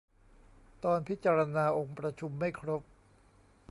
[0.83, 2.81] ตอนพิจารณาองค์ประชุมไม่ครบ